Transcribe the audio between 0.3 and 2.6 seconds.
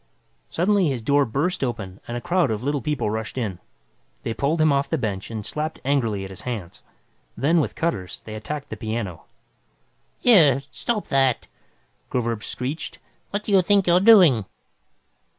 Suddenly his door burst open and a crowd